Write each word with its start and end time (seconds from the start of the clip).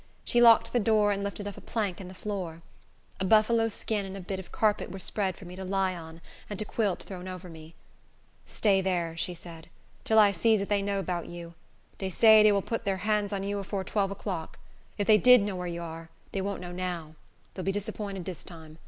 She 0.25 0.41
locked 0.41 0.73
the 0.73 0.79
door, 0.79 1.11
and 1.11 1.23
lifted 1.23 1.47
up 1.47 1.57
a 1.57 1.61
plank 1.61 2.01
in 2.01 2.07
the 2.07 2.15
floor. 2.15 2.63
A 3.19 3.23
buffalo 3.23 3.69
skin 3.69 4.03
and 4.03 4.17
a 4.17 4.19
bit 4.19 4.39
of 4.39 4.51
carpet 4.51 4.89
were 4.91 4.97
spread 4.97 5.35
for 5.37 5.45
me 5.45 5.55
to 5.55 5.63
lie 5.63 5.93
on, 5.95 6.21
and 6.49 6.59
a 6.59 6.65
quilt 6.65 7.03
thrown 7.03 7.27
over 7.27 7.47
me. 7.49 7.75
"Stay 8.47 8.81
dar," 8.81 9.15
said 9.15 9.37
she, 9.63 9.69
"till 10.03 10.17
I 10.17 10.31
sees 10.31 10.59
if 10.59 10.69
dey 10.69 10.81
know 10.81 11.03
'bout 11.03 11.27
you. 11.27 11.53
Dey 11.99 12.09
say 12.09 12.41
dey 12.41 12.49
vil 12.49 12.63
put 12.63 12.83
thar 12.83 12.97
hans 12.97 13.31
on 13.31 13.43
you 13.43 13.59
afore 13.59 13.83
twelve 13.83 14.09
o'clock. 14.09 14.57
If 14.97 15.05
dey 15.05 15.19
did 15.19 15.41
know 15.43 15.55
whar 15.55 15.67
you 15.67 15.83
are, 15.83 16.09
dey 16.31 16.41
won't 16.41 16.61
know 16.61 16.71
now. 16.71 17.13
Dey'll 17.53 17.63
be 17.65 17.71
disapinted 17.71 18.23
dis 18.23 18.43
time. 18.43 18.79